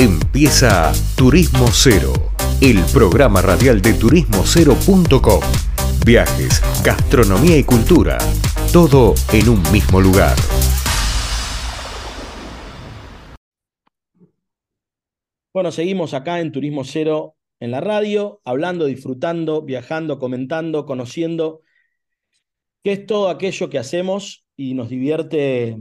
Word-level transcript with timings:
Empieza 0.00 0.92
Turismo 1.16 1.66
Cero, 1.72 2.12
el 2.60 2.78
programa 2.92 3.42
radial 3.42 3.82
de 3.82 3.94
turismocero.com. 3.94 5.40
Viajes, 6.06 6.62
gastronomía 6.84 7.58
y 7.58 7.64
cultura, 7.64 8.16
todo 8.72 9.14
en 9.32 9.48
un 9.48 9.60
mismo 9.72 10.00
lugar. 10.00 10.36
Bueno, 15.52 15.72
seguimos 15.72 16.14
acá 16.14 16.38
en 16.38 16.52
Turismo 16.52 16.84
Cero 16.84 17.34
en 17.58 17.72
la 17.72 17.80
radio, 17.80 18.40
hablando, 18.44 18.84
disfrutando, 18.84 19.62
viajando, 19.62 20.20
comentando, 20.20 20.86
conociendo 20.86 21.62
qué 22.84 22.92
es 22.92 23.04
todo 23.04 23.30
aquello 23.30 23.68
que 23.68 23.78
hacemos 23.78 24.46
y 24.56 24.74
nos 24.74 24.90
divierte 24.90 25.76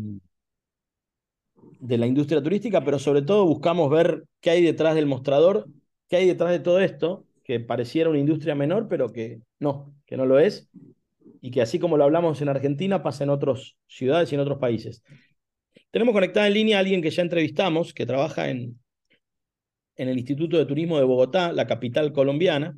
de 1.79 1.97
la 1.97 2.07
industria 2.07 2.41
turística, 2.41 2.83
pero 2.83 2.99
sobre 2.99 3.21
todo 3.21 3.45
buscamos 3.45 3.89
ver 3.89 4.25
qué 4.41 4.51
hay 4.51 4.63
detrás 4.63 4.95
del 4.95 5.05
mostrador, 5.05 5.67
qué 6.09 6.17
hay 6.17 6.27
detrás 6.27 6.51
de 6.51 6.59
todo 6.59 6.79
esto, 6.79 7.25
que 7.43 7.59
pareciera 7.59 8.09
una 8.09 8.19
industria 8.19 8.55
menor, 8.55 8.87
pero 8.89 9.11
que 9.11 9.41
no, 9.59 9.93
que 10.05 10.17
no 10.17 10.25
lo 10.25 10.39
es, 10.39 10.69
y 11.41 11.51
que 11.51 11.61
así 11.61 11.79
como 11.79 11.97
lo 11.97 12.03
hablamos 12.03 12.41
en 12.41 12.49
Argentina, 12.49 13.03
pasa 13.03 13.23
en 13.23 13.29
otras 13.29 13.75
ciudades 13.87 14.31
y 14.31 14.35
en 14.35 14.41
otros 14.41 14.59
países. 14.59 15.03
Tenemos 15.91 16.13
conectada 16.13 16.47
en 16.47 16.53
línea 16.53 16.77
a 16.77 16.79
alguien 16.81 17.01
que 17.01 17.09
ya 17.09 17.21
entrevistamos, 17.21 17.93
que 17.93 18.05
trabaja 18.05 18.49
en, 18.49 18.79
en 19.95 20.09
el 20.09 20.17
Instituto 20.17 20.57
de 20.57 20.65
Turismo 20.65 20.97
de 20.97 21.05
Bogotá, 21.05 21.53
la 21.53 21.67
capital 21.67 22.11
colombiana, 22.11 22.77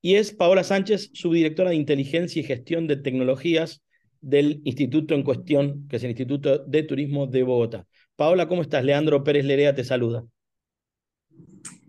y 0.00 0.16
es 0.16 0.32
Paola 0.32 0.64
Sánchez, 0.64 1.10
subdirectora 1.12 1.70
de 1.70 1.76
Inteligencia 1.76 2.40
y 2.40 2.44
Gestión 2.44 2.86
de 2.86 2.96
Tecnologías 2.96 3.82
del 4.20 4.60
instituto 4.64 5.14
en 5.14 5.22
cuestión, 5.22 5.86
que 5.88 5.96
es 5.96 6.04
el 6.04 6.10
Instituto 6.10 6.58
de 6.58 6.82
Turismo 6.84 7.26
de 7.26 7.42
Bogotá. 7.42 7.86
Paola, 8.22 8.46
¿cómo 8.46 8.62
estás? 8.62 8.84
Leandro 8.84 9.24
Pérez 9.24 9.44
Lerea 9.44 9.74
te 9.74 9.82
saluda. 9.82 10.24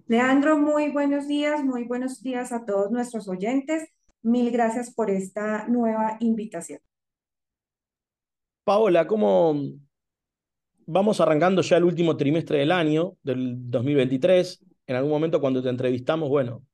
Leandro, 0.08 0.58
muy 0.58 0.90
buenos 0.90 1.28
días, 1.28 1.64
muy 1.64 1.84
buenos 1.84 2.24
días 2.24 2.52
a 2.52 2.66
todos 2.66 2.90
nuestros 2.90 3.28
oyentes. 3.28 3.88
Mil 4.24 4.50
gracias 4.50 4.92
por 4.96 5.12
esta 5.12 5.68
nueva 5.68 6.18
invitación. 6.22 6.80
Paola, 8.64 9.06
¿cómo 9.06 9.62
vamos 10.88 11.22
arrancando 11.22 11.62
ya 11.62 11.78
el 11.78 11.84
último 11.84 12.18
trimestre 12.18 12.58
del 12.58 12.72
año, 12.72 13.16
del 13.22 13.70
2023? 13.70 14.66
En 14.88 14.96
algún 14.96 15.12
momento 15.12 15.40
cuando 15.40 15.62
te 15.62 15.70
entrevistamos, 15.70 16.30
bueno, 16.30 16.66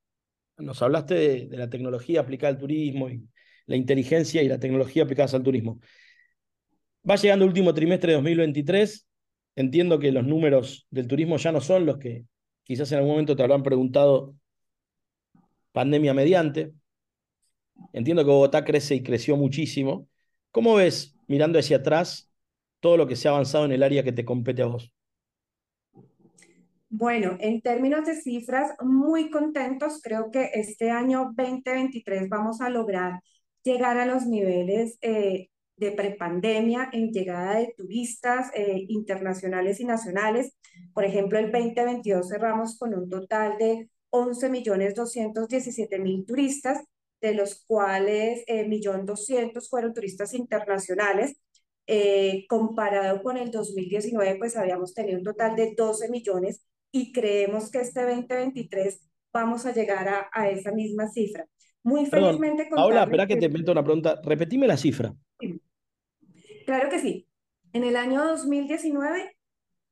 nos 0.57 0.81
hablaste 0.81 1.15
de, 1.15 1.47
de 1.47 1.57
la 1.57 1.69
tecnología 1.69 2.21
aplicada 2.21 2.53
al 2.53 2.59
turismo 2.59 3.09
y 3.09 3.27
la 3.65 3.75
inteligencia 3.75 4.41
y 4.41 4.47
la 4.47 4.57
tecnología 4.57 5.03
aplicadas 5.03 5.33
al 5.33 5.43
turismo. 5.43 5.81
Va 7.09 7.17
llegando 7.17 7.43
el 7.43 7.49
último 7.49 7.73
trimestre 7.73 8.13
de 8.13 8.15
2023 8.15 9.08
Entiendo 9.55 9.99
que 9.99 10.11
los 10.11 10.25
números 10.25 10.87
del 10.89 11.07
turismo 11.07 11.37
ya 11.37 11.51
no 11.51 11.61
son 11.61 11.85
los 11.85 11.97
que 11.97 12.25
quizás 12.63 12.91
en 12.91 12.99
algún 12.99 13.11
momento 13.11 13.35
te 13.35 13.43
habrán 13.43 13.63
preguntado 13.63 14.35
pandemia 15.71 16.13
mediante. 16.13 16.73
Entiendo 17.93 18.23
que 18.23 18.31
Bogotá 18.31 18.63
crece 18.63 18.95
y 18.95 19.03
creció 19.03 19.37
muchísimo. 19.37 20.07
¿Cómo 20.51 20.75
ves, 20.75 21.15
mirando 21.27 21.59
hacia 21.59 21.77
atrás, 21.77 22.31
todo 22.79 22.97
lo 22.97 23.07
que 23.07 23.15
se 23.15 23.27
ha 23.27 23.31
avanzado 23.31 23.65
en 23.65 23.71
el 23.71 23.83
área 23.83 24.03
que 24.03 24.11
te 24.11 24.25
compete 24.25 24.61
a 24.61 24.67
vos? 24.67 24.93
Bueno, 26.89 27.37
en 27.39 27.61
términos 27.61 28.05
de 28.05 28.15
cifras, 28.15 28.71
muy 28.81 29.29
contentos. 29.29 30.01
Creo 30.01 30.31
que 30.31 30.49
este 30.53 30.89
año 30.89 31.31
2023 31.35 32.29
vamos 32.29 32.61
a 32.61 32.69
lograr 32.69 33.21
llegar 33.63 33.97
a 33.97 34.05
los 34.05 34.25
niveles 34.25 34.97
eh, 35.01 35.49
de 35.79 35.91
prepandemia 35.91 36.89
en 36.91 37.11
llegada 37.11 37.59
de 37.59 37.73
turistas 37.75 38.51
eh, 38.53 38.85
internacionales 38.89 39.79
y 39.79 39.85
nacionales. 39.85 40.53
Por 40.93 41.05
ejemplo, 41.05 41.39
el 41.39 41.51
2022 41.51 42.27
cerramos 42.27 42.77
con 42.77 42.93
un 42.93 43.09
total 43.09 43.57
de 43.57 43.89
11.217.000 44.11 46.25
turistas, 46.25 46.83
de 47.21 47.33
los 47.33 47.63
cuales 47.65 48.43
1.200.000 48.47 49.57
eh, 49.57 49.61
fueron 49.69 49.93
turistas 49.93 50.33
internacionales. 50.33 51.37
Eh, 51.91 52.45
comparado 52.47 53.23
con 53.23 53.35
el 53.37 53.49
2019, 53.49 54.35
pues 54.37 54.55
habíamos 54.55 54.93
tenido 54.93 55.17
un 55.17 55.23
total 55.23 55.55
de 55.55 55.73
12 55.75 56.09
millones 56.09 56.63
y 56.91 57.11
creemos 57.11 57.71
que 57.71 57.79
este 57.79 58.01
2023 58.01 59.09
vamos 59.33 59.65
a 59.65 59.73
llegar 59.73 60.07
a, 60.07 60.29
a 60.31 60.49
esa 60.49 60.71
misma 60.71 61.09
cifra. 61.09 61.47
Muy 61.81 62.05
felizmente. 62.05 62.69
Ahora, 62.75 63.03
espera 63.03 63.25
que, 63.25 63.35
que 63.35 63.39
te 63.39 63.49
meto 63.49 63.71
una 63.71 63.83
pregunta. 63.83 64.19
Repetime 64.23 64.67
la 64.67 64.77
cifra. 64.77 65.15
Claro 66.69 66.87
que 66.91 66.99
sí. 66.99 67.27
En 67.73 67.83
el 67.83 67.95
año 67.95 68.23
2019, 68.23 69.35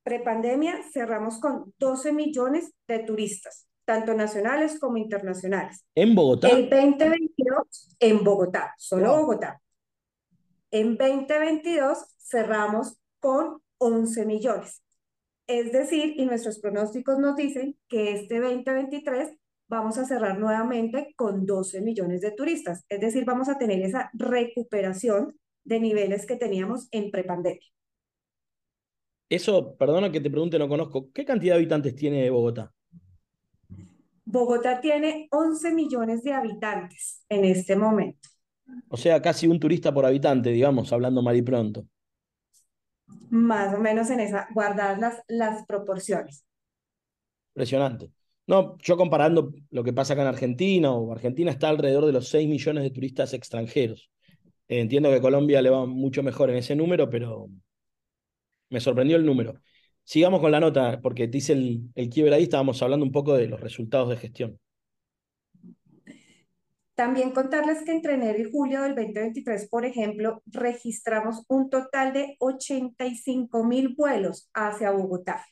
prepandemia, 0.03 0.79
cerramos 0.93 1.39
con 1.39 1.73
12 1.79 2.13
millones 2.13 2.71
de 2.88 2.99
turistas, 2.99 3.67
tanto 3.83 4.13
nacionales 4.13 4.79
como 4.79 4.97
internacionales. 4.97 5.83
¿En 5.95 6.13
Bogotá? 6.13 6.49
El 6.49 6.69
2022, 6.69 7.95
en 7.99 8.23
Bogotá, 8.23 8.75
solo 8.77 9.17
Bogotá. 9.17 9.59
En 10.69 10.97
2022 10.97 11.97
cerramos 12.19 12.99
con 13.19 13.59
11 13.79 14.25
millones. 14.27 14.83
Es 15.47 15.71
decir, 15.71 16.13
y 16.15 16.27
nuestros 16.27 16.59
pronósticos 16.59 17.17
nos 17.17 17.35
dicen 17.35 17.75
que 17.88 18.11
este 18.11 18.39
2023 18.39 19.31
vamos 19.67 19.97
a 19.97 20.05
cerrar 20.05 20.38
nuevamente 20.38 21.15
con 21.15 21.44
12 21.47 21.81
millones 21.81 22.21
de 22.21 22.33
turistas. 22.33 22.85
Es 22.88 23.01
decir, 23.01 23.25
vamos 23.25 23.49
a 23.49 23.57
tener 23.57 23.81
esa 23.81 24.11
recuperación 24.13 25.33
de 25.67 25.79
niveles 25.79 26.25
que 26.25 26.38
teníamos 26.38 26.88
en 26.91 27.11
prepandemia. 27.11 27.67
Eso, 29.29 29.75
perdona 29.75 30.11
que 30.11 30.22
te 30.22 30.29
pregunte, 30.29 30.57
no 30.57 30.69
conozco. 30.69 31.11
¿Qué 31.11 31.25
cantidad 31.25 31.55
de 31.55 31.59
habitantes 31.59 31.95
tiene 31.95 32.29
Bogotá? 32.29 32.73
Bogotá 34.23 34.79
tiene 34.79 35.27
11 35.31 35.73
millones 35.73 36.23
de 36.23 36.33
habitantes 36.33 37.25
en 37.27 37.44
este 37.44 37.75
momento. 37.75 38.29
O 38.89 38.95
sea, 38.97 39.22
casi 39.22 39.47
un 39.47 39.59
turista 39.59 39.94
por 39.94 40.06
habitante, 40.06 40.50
digamos, 40.50 40.91
hablando 40.94 41.22
mal 41.22 41.35
y 41.35 41.41
pronto. 41.41 41.85
Más 43.29 43.73
o 43.73 43.79
menos 43.79 44.09
en 44.09 44.22
esa, 44.22 44.47
guardar 44.53 45.00
las, 45.00 45.22
las 45.27 45.66
proporciones. 45.66 46.45
Impresionante. 47.53 48.11
No, 48.45 48.77
yo 48.79 48.95
comparando 48.95 49.53
lo 49.72 49.83
que 49.83 49.91
pasa 49.91 50.13
acá 50.13 50.22
en 50.22 50.29
Argentina, 50.29 50.91
o 50.91 51.11
Argentina 51.11 51.51
está 51.51 51.67
alrededor 51.67 52.06
de 52.06 52.13
los 52.13 52.29
6 52.29 52.47
millones 52.47 52.83
de 52.83 52.91
turistas 52.91 53.33
extranjeros. 53.33 54.09
Entiendo 54.67 55.09
que 55.11 55.22
Colombia 55.22 55.61
le 55.61 55.69
va 55.69 55.85
mucho 55.85 56.23
mejor 56.23 56.50
en 56.50 56.57
ese 56.57 56.75
número, 56.75 57.09
pero 57.09 57.50
me 58.69 58.79
sorprendió 58.79 59.17
el 59.17 59.25
número. 59.25 59.61
Sigamos 60.03 60.39
con 60.41 60.51
la 60.51 60.59
nota, 60.59 61.00
porque 61.01 61.28
dice 61.28 61.53
el, 61.53 61.89
el 61.95 62.09
quiebre 62.09 62.35
ahí, 62.35 62.44
estábamos 62.44 62.81
hablando 62.81 63.06
un 63.06 63.11
poco 63.11 63.35
de 63.35 63.47
los 63.47 63.59
resultados 63.59 64.09
de 64.09 64.17
gestión. 64.17 64.59
También 66.97 67.29
contarles 67.29 67.83
que 67.83 67.91
entre 67.91 68.16
enero 68.16 68.39
y 68.39 68.51
julio 68.51 68.81
del 68.81 68.95
2023, 68.95 69.69
por 69.69 69.85
ejemplo, 69.85 70.41
registramos 70.47 71.44
un 71.47 71.69
total 71.69 72.11
de 72.11 72.35
85 72.39 73.63
mil 73.63 73.94
vuelos 73.95 74.50
hacia 74.56 74.89
Bogotá, 74.89 75.45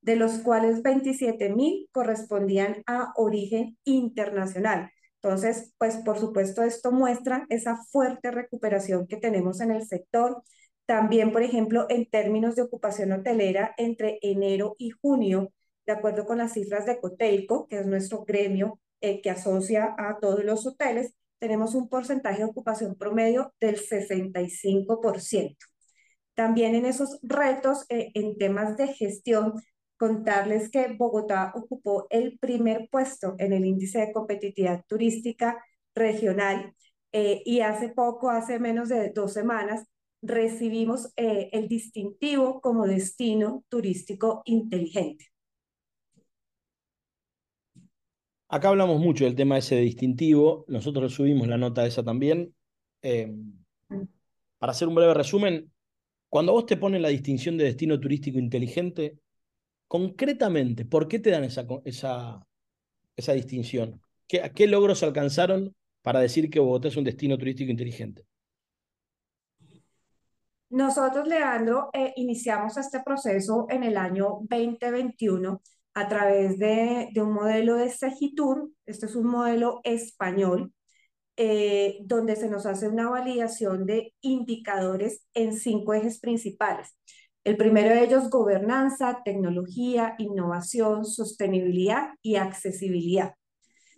de 0.00 0.16
los 0.16 0.38
cuales 0.38 0.82
27 0.82 1.50
mil 1.50 1.86
correspondían 1.92 2.82
a 2.86 3.12
origen 3.16 3.76
internacional. 3.84 4.90
Entonces, 5.22 5.72
pues 5.78 5.96
por 5.98 6.18
supuesto 6.18 6.62
esto 6.62 6.92
muestra 6.92 7.46
esa 7.48 7.76
fuerte 7.90 8.30
recuperación 8.30 9.06
que 9.06 9.16
tenemos 9.16 9.60
en 9.60 9.72
el 9.72 9.86
sector. 9.86 10.42
También, 10.86 11.32
por 11.32 11.42
ejemplo, 11.42 11.86
en 11.88 12.08
términos 12.08 12.54
de 12.56 12.62
ocupación 12.62 13.12
hotelera, 13.12 13.74
entre 13.76 14.18
enero 14.22 14.76
y 14.78 14.90
junio, 14.90 15.52
de 15.86 15.92
acuerdo 15.92 16.26
con 16.26 16.38
las 16.38 16.52
cifras 16.52 16.86
de 16.86 17.00
Cotelco, 17.00 17.66
que 17.68 17.80
es 17.80 17.86
nuestro 17.86 18.24
gremio 18.24 18.80
eh, 19.00 19.20
que 19.20 19.30
asocia 19.30 19.94
a 19.98 20.18
todos 20.20 20.44
los 20.44 20.66
hoteles, 20.66 21.14
tenemos 21.38 21.74
un 21.74 21.88
porcentaje 21.88 22.38
de 22.38 22.44
ocupación 22.44 22.96
promedio 22.96 23.54
del 23.60 23.78
65%. 23.78 25.66
También 26.34 26.74
en 26.74 26.86
esos 26.86 27.18
retos, 27.22 27.86
eh, 27.88 28.10
en 28.14 28.36
temas 28.36 28.76
de 28.76 28.88
gestión, 28.88 29.54
contarles 29.96 30.70
que 30.70 30.94
Bogotá 30.96 31.52
ocupó 31.54 32.06
el 32.10 32.38
primer 32.38 32.88
puesto 32.90 33.34
en 33.38 33.52
el 33.52 33.64
índice 33.64 34.00
de 34.00 34.12
competitividad 34.12 34.84
turística 34.86 35.62
regional 35.94 36.74
eh, 37.12 37.42
y 37.44 37.60
hace 37.60 37.88
poco, 37.88 38.30
hace 38.30 38.58
menos 38.58 38.88
de 38.88 39.10
dos 39.10 39.32
semanas, 39.32 39.86
recibimos 40.22 41.12
eh, 41.16 41.48
el 41.52 41.68
distintivo 41.68 42.60
como 42.60 42.86
destino 42.86 43.64
turístico 43.68 44.42
inteligente. 44.44 45.26
Acá 48.48 48.68
hablamos 48.68 49.00
mucho 49.00 49.24
del 49.24 49.34
tema 49.34 49.58
ese 49.58 49.76
distintivo, 49.76 50.64
nosotros 50.68 51.14
subimos 51.14 51.48
la 51.48 51.58
nota 51.58 51.86
esa 51.86 52.04
también. 52.04 52.54
Mm. 53.02 54.02
para 54.58 54.72
hacer 54.72 54.88
un 54.88 54.96
breve 54.96 55.14
resumen, 55.14 55.70
cuando 56.28 56.52
vos 56.52 56.66
te 56.66 56.76
pones 56.76 57.00
la 57.00 57.08
distinción 57.08 57.56
de 57.56 57.64
destino 57.64 58.00
turístico 58.00 58.38
inteligente, 58.38 59.18
concretamente, 59.88 60.84
¿por 60.84 61.08
qué 61.08 61.18
te 61.18 61.30
dan 61.30 61.44
esa, 61.44 61.66
esa, 61.84 62.46
esa 63.16 63.32
distinción? 63.32 64.00
¿Qué, 64.26 64.50
¿Qué 64.54 64.66
logros 64.66 65.02
alcanzaron 65.02 65.74
para 66.02 66.20
decir 66.20 66.50
que 66.50 66.60
Bogotá 66.60 66.88
es 66.88 66.96
un 66.96 67.04
destino 67.04 67.38
turístico 67.38 67.70
inteligente? 67.70 68.26
Nosotros, 70.70 71.28
Leandro, 71.28 71.90
eh, 71.92 72.12
iniciamos 72.16 72.76
este 72.76 73.00
proceso 73.04 73.66
en 73.70 73.84
el 73.84 73.96
año 73.96 74.40
2021 74.48 75.62
a 75.94 76.08
través 76.08 76.58
de, 76.58 77.08
de 77.12 77.22
un 77.22 77.32
modelo 77.32 77.76
de 77.76 77.88
Segitur, 77.88 78.70
este 78.84 79.06
es 79.06 79.14
un 79.14 79.28
modelo 79.28 79.80
español, 79.84 80.72
eh, 81.36 81.98
donde 82.04 82.36
se 82.36 82.48
nos 82.48 82.66
hace 82.66 82.88
una 82.88 83.08
validación 83.08 83.86
de 83.86 84.14
indicadores 84.22 85.24
en 85.34 85.56
cinco 85.56 85.94
ejes 85.94 86.18
principales. 86.18 86.96
El 87.46 87.56
primero 87.56 87.90
de 87.90 88.02
ellos, 88.02 88.28
gobernanza, 88.28 89.22
tecnología, 89.24 90.16
innovación, 90.18 91.04
sostenibilidad 91.04 92.08
y 92.20 92.34
accesibilidad. 92.34 93.34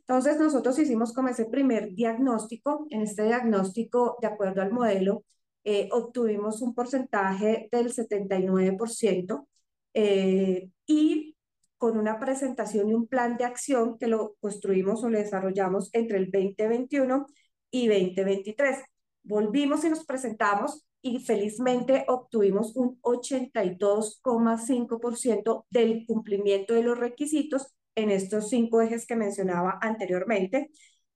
Entonces, 0.01 0.39
nosotros 0.39 0.79
hicimos 0.79 1.15
como 1.15 1.29
ese 1.29 1.47
primer 1.47 1.95
diagnóstico. 1.95 2.87
En 2.91 3.01
este 3.01 3.25
diagnóstico, 3.25 4.19
de 4.21 4.27
acuerdo 4.27 4.61
al 4.61 4.71
modelo, 4.71 5.25
eh, 5.65 5.89
obtuvimos 5.93 6.61
un 6.61 6.75
porcentaje 6.75 7.71
del 7.73 7.91
79% 7.91 9.49
eh, 9.95 10.69
y 10.87 11.35
con 11.79 11.97
una 11.97 12.19
presentación 12.19 12.91
y 12.91 12.95
un 12.95 13.07
plan 13.07 13.39
de 13.39 13.45
acción 13.47 13.97
que 13.97 14.09
lo 14.09 14.35
construimos 14.41 15.03
o 15.03 15.09
lo 15.09 15.17
desarrollamos 15.17 15.89
entre 15.95 16.19
el 16.19 16.31
2021 16.31 17.25
y 17.71 17.89
2023. 17.89 18.77
Volvimos 19.23 19.85
y 19.85 19.89
nos 19.89 20.05
presentamos 20.05 20.85
y 21.03 21.19
felizmente 21.21 22.05
obtuvimos 22.09 22.75
un 22.77 22.99
82,5% 23.03 25.67
del 25.71 26.05
cumplimiento 26.07 26.75
de 26.75 26.83
los 26.83 26.99
requisitos 26.99 27.75
en 27.95 28.11
estos 28.11 28.51
cinco 28.51 28.83
ejes 28.83 29.07
que 29.07 29.17
mencionaba 29.17 29.79
anteriormente. 29.81 30.71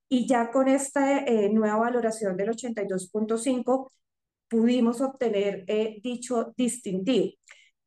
Y 0.08 0.26
ya 0.26 0.50
con 0.50 0.68
esta 0.68 1.18
eh, 1.24 1.50
nueva 1.50 1.76
valoración 1.78 2.36
del 2.36 2.50
82.5 2.50 3.90
pudimos 4.48 5.00
obtener 5.00 5.64
eh, 5.66 5.98
dicho 6.02 6.52
distintivo. 6.56 7.30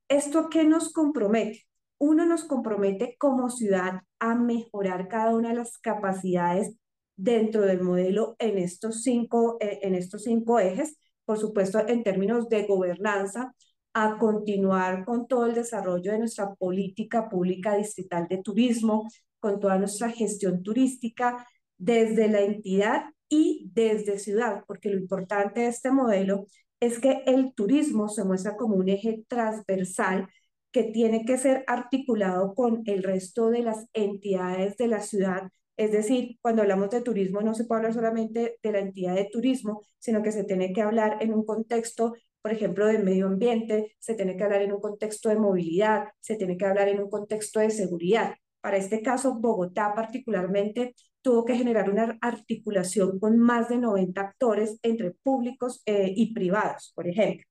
¿Esto 0.08 0.50
qué 0.50 0.64
nos 0.66 0.92
compromete? 0.92 1.66
Uno 1.98 2.26
nos 2.26 2.44
compromete 2.44 3.16
como 3.20 3.50
ciudad 3.50 4.02
a 4.20 4.36
mejorar 4.36 5.08
cada 5.08 5.36
una 5.36 5.50
de 5.50 5.56
las 5.56 5.78
capacidades 5.78 6.76
dentro 7.16 7.62
del 7.62 7.82
modelo 7.82 8.36
en 8.40 8.58
estos 8.58 9.04
cinco, 9.04 9.58
eh, 9.60 9.80
en 9.84 9.96
estos 9.96 10.24
cinco 10.24 10.60
ejes, 10.60 10.98
por 11.26 11.38
supuesto 11.38 11.88
en 11.88 12.04
términos 12.04 12.48
de 12.50 12.66
gobernanza, 12.66 13.54
a 13.94 14.18
continuar 14.18 15.06
con 15.06 15.28
todo 15.28 15.46
el 15.46 15.56
desarrollo 15.56 16.12
de 16.12 16.20
nuestra 16.20 16.54
política 16.56 17.30
pública 17.30 17.76
distrital 17.78 18.28
de 18.30 18.40
turismo, 18.40 19.08
con 19.40 19.60
toda 19.60 19.78
nuestra 19.78 20.10
gestión 20.10 20.64
turística 20.64 21.48
desde 21.78 22.28
la 22.28 22.42
entidad 22.42 23.06
y 23.30 23.70
desde 23.74 24.20
ciudad, 24.20 24.64
porque 24.68 24.90
lo 24.90 25.00
importante 25.00 25.62
de 25.62 25.68
este 25.68 25.92
modelo 25.92 26.46
es 26.80 27.00
que 27.00 27.24
el 27.26 27.54
turismo 27.54 28.10
se 28.10 28.24
muestra 28.24 28.56
como 28.58 28.76
un 28.76 28.90
eje 28.90 29.24
transversal 29.28 30.28
que 30.72 30.84
tiene 30.84 31.26
que 31.26 31.38
ser 31.38 31.64
articulado 31.68 32.54
con 32.54 32.84
el 32.86 33.02
resto 33.02 33.50
de 33.50 33.64
las 33.64 33.88
entidades 33.94 34.76
de 34.78 34.88
la 34.88 35.00
ciudad. 35.00 35.50
Es 35.78 35.92
decir, 35.92 36.38
cuando 36.42 36.62
hablamos 36.62 36.90
de 36.90 37.02
turismo 37.02 37.42
no 37.42 37.54
se 37.54 37.66
puede 37.66 37.80
hablar 37.80 37.94
solamente 37.94 38.58
de 38.62 38.72
la 38.72 38.80
entidad 38.80 39.16
de 39.16 39.30
turismo, 39.32 39.82
sino 40.00 40.24
que 40.24 40.32
se 40.32 40.44
tiene 40.46 40.74
que 40.74 40.82
hablar 40.82 41.18
en 41.22 41.34
un 41.34 41.46
contexto 41.46 42.14
por 42.46 42.54
ejemplo, 42.54 42.86
de 42.86 43.00
medio 43.00 43.26
ambiente, 43.26 43.96
se 43.98 44.14
tiene 44.14 44.38
que 44.38 44.44
hablar 44.44 44.62
en 44.62 44.72
un 44.72 44.80
contexto 44.80 45.30
de 45.30 45.36
movilidad, 45.36 46.10
se 46.20 46.36
tiene 46.36 46.58
que 46.58 46.66
hablar 46.68 46.90
en 46.90 47.02
un 47.02 47.10
contexto 47.10 47.60
de 47.60 47.72
seguridad. 47.72 48.36
Para 48.62 48.78
este 48.78 49.02
caso, 49.02 49.40
Bogotá 49.40 49.96
particularmente 49.96 50.94
tuvo 51.24 51.44
que 51.44 51.56
generar 51.56 51.90
una 51.90 52.20
articulación 52.22 53.20
con 53.20 53.40
más 53.40 53.70
de 53.70 53.80
90 53.80 54.22
actores 54.22 54.78
entre 54.84 55.10
públicos 55.24 55.82
eh, 55.88 56.14
y 56.16 56.36
privados, 56.36 56.92
por 56.94 57.08
ejemplo. 57.08 57.48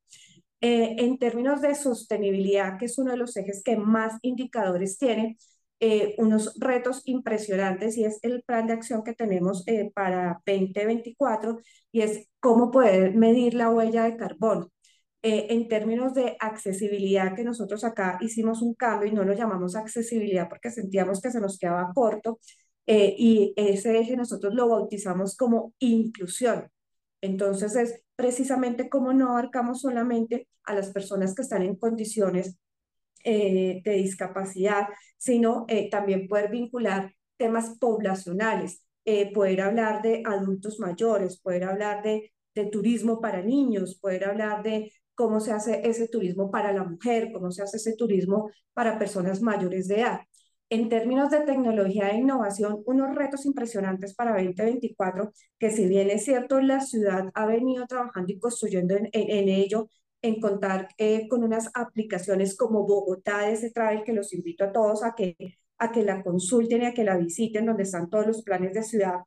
Eh, 0.60 0.94
en 1.00 1.18
términos 1.18 1.60
de 1.60 1.74
sostenibilidad, 1.74 2.78
que 2.78 2.84
es 2.84 2.96
uno 2.96 3.10
de 3.10 3.16
los 3.16 3.36
ejes 3.36 3.64
que 3.64 3.76
más 3.76 4.16
indicadores 4.22 4.96
tiene, 4.96 5.38
eh, 5.86 6.14
unos 6.16 6.54
retos 6.58 7.02
impresionantes 7.04 7.98
y 7.98 8.06
es 8.06 8.18
el 8.22 8.42
plan 8.42 8.66
de 8.66 8.72
acción 8.72 9.04
que 9.04 9.12
tenemos 9.12 9.66
para 9.94 10.40
2024 10.46 11.58
y 11.92 12.00
es 12.00 12.26
cómo 12.40 12.70
poder 12.70 13.14
medir 13.14 13.52
la 13.52 13.68
huella 13.68 14.04
de 14.04 14.16
carbono. 14.16 14.70
Eh, 15.22 15.48
en 15.50 15.68
términos 15.68 16.14
de 16.14 16.38
accesibilidad, 16.40 17.34
que 17.36 17.44
nosotros 17.44 17.84
acá 17.84 18.16
hicimos 18.22 18.62
un 18.62 18.72
cambio 18.72 19.10
y 19.10 19.12
no 19.12 19.24
lo 19.24 19.34
llamamos 19.34 19.76
accesibilidad 19.76 20.48
porque 20.48 20.70
sentíamos 20.70 21.20
que 21.20 21.30
se 21.30 21.40
nos 21.40 21.58
quedaba 21.58 21.92
corto, 21.94 22.38
eh, 22.86 23.14
y 23.18 23.52
ese 23.56 23.98
eje 23.98 24.16
nosotros 24.16 24.54
lo 24.54 24.68
bautizamos 24.68 25.36
como 25.36 25.74
inclusión. 25.80 26.70
Entonces 27.20 27.76
es 27.76 28.00
precisamente 28.16 28.88
como 28.88 29.12
no 29.12 29.30
abarcamos 29.30 29.82
solamente 29.82 30.48
a 30.64 30.74
las 30.74 30.92
personas 30.92 31.34
que 31.34 31.42
están 31.42 31.62
en 31.62 31.76
condiciones 31.76 32.56
eh, 33.24 33.82
de 33.84 33.92
discapacidad, 33.92 34.88
sino 35.16 35.66
también 35.90 36.28
poder 36.28 36.50
vincular 36.50 37.12
temas 37.36 37.76
poblacionales, 37.78 38.84
poder 39.34 39.62
hablar 39.62 40.02
de 40.02 40.22
adultos 40.24 40.78
mayores, 40.78 41.40
poder 41.40 41.64
hablar 41.64 42.02
de, 42.02 42.32
de 42.54 42.66
turismo 42.66 43.20
para 43.20 43.42
niños, 43.42 43.98
poder 43.98 44.24
hablar 44.24 44.62
de 44.62 44.92
cómo 45.14 45.40
se 45.40 45.52
hace 45.52 45.80
ese 45.88 46.08
turismo 46.08 46.50
para 46.50 46.72
la 46.72 46.84
mujer, 46.84 47.30
cómo 47.32 47.50
se 47.50 47.62
hace 47.62 47.76
ese 47.78 47.96
turismo 47.96 48.50
para 48.72 48.98
personas 48.98 49.40
mayores 49.42 49.88
de 49.88 50.00
edad. 50.00 50.20
En 50.70 50.88
términos 50.88 51.30
de 51.30 51.40
tecnología 51.42 52.10
e 52.10 52.16
innovación, 52.16 52.82
unos 52.86 53.14
retos 53.14 53.44
impresionantes 53.46 54.14
para 54.14 54.32
2024, 54.32 55.30
que 55.58 55.70
si 55.70 55.86
bien 55.86 56.10
es 56.10 56.24
cierto, 56.24 56.60
la 56.60 56.80
ciudad 56.80 57.30
ha 57.34 57.46
venido 57.46 57.86
trabajando 57.86 58.32
y 58.32 58.38
construyendo 58.38 58.96
en, 58.96 59.08
ello, 59.12 59.88
en 60.24 60.40
contar 60.40 60.88
eh, 60.96 61.28
con 61.28 61.44
unas 61.44 61.70
aplicaciones 61.74 62.56
como 62.56 62.86
Bogotá 62.86 63.40
de 63.40 63.52
ese 63.52 63.70
travel, 63.70 64.04
que 64.04 64.14
los 64.14 64.32
invito 64.32 64.64
a 64.64 64.72
todos 64.72 65.04
a 65.04 65.14
que, 65.14 65.36
a 65.76 65.92
que 65.92 66.02
la 66.02 66.22
consulten 66.22 66.80
y 66.82 66.86
a 66.86 66.94
que 66.94 67.04
la 67.04 67.18
visiten, 67.18 67.66
donde 67.66 67.82
están 67.82 68.08
todos 68.08 68.26
los 68.26 68.42
planes 68.42 68.72
de 68.72 68.82
ciudad. 68.82 69.18